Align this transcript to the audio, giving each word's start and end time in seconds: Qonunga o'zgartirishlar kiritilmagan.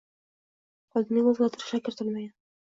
Qonunga 0.95 1.35
o'zgartirishlar 1.35 1.85
kiritilmagan. 1.89 2.35